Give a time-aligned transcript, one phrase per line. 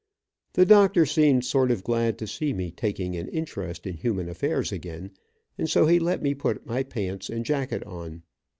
[0.53, 4.71] The doctor seemed sort of glad to see me taking an interest in human affairs
[4.71, 5.11] again,
[5.59, 8.23] and so he let me put my pants and jacket on.